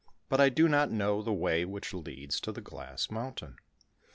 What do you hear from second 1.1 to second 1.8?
the way